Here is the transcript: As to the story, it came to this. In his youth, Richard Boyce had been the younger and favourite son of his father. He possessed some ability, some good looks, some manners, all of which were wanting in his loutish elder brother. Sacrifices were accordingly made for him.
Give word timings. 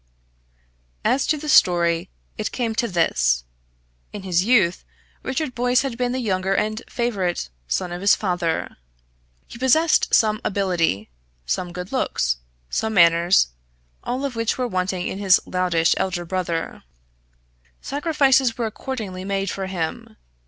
As 1.05 1.27
to 1.27 1.37
the 1.37 1.47
story, 1.47 2.09
it 2.35 2.51
came 2.51 2.73
to 2.73 2.87
this. 2.87 3.43
In 4.11 4.23
his 4.23 4.43
youth, 4.43 4.83
Richard 5.21 5.53
Boyce 5.53 5.83
had 5.83 5.95
been 5.95 6.11
the 6.11 6.17
younger 6.17 6.55
and 6.55 6.81
favourite 6.89 7.51
son 7.67 7.91
of 7.91 8.01
his 8.01 8.15
father. 8.15 8.77
He 9.45 9.59
possessed 9.59 10.11
some 10.15 10.41
ability, 10.43 11.11
some 11.45 11.71
good 11.71 11.91
looks, 11.91 12.37
some 12.67 12.95
manners, 12.95 13.49
all 14.03 14.25
of 14.25 14.35
which 14.35 14.57
were 14.57 14.67
wanting 14.67 15.07
in 15.07 15.19
his 15.19 15.39
loutish 15.45 15.93
elder 15.97 16.25
brother. 16.25 16.81
Sacrifices 17.79 18.57
were 18.57 18.65
accordingly 18.65 19.23
made 19.23 19.51
for 19.51 19.67
him. 19.67 20.17